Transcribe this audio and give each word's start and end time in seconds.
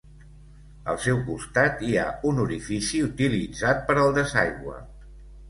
Al 0.93 0.95
seu 1.03 1.19
costat 1.27 1.83
hi 1.89 1.93
ha 1.99 2.07
un 2.31 2.41
orifici 2.45 3.03
utilitzat 3.09 3.87
per 3.91 3.99
al 4.07 4.19
desaigüe. 4.19 4.77